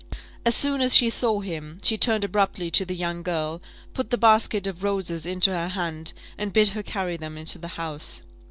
[0.47, 3.61] As soon as she saw him, she turned abruptly to the young girl,
[3.93, 7.67] put the basket of roses into her hand, and bid her carry them into the
[7.77, 8.23] house.